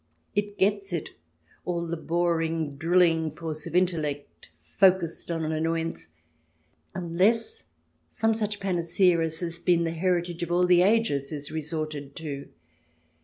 [0.33, 1.11] It gets it—
[1.63, 6.09] all the boring, drilling force of intellect focussed on an annoyance—
[6.95, 7.65] unless
[8.09, 12.49] some such panacea as has been the heritage of all the ages is resorted to.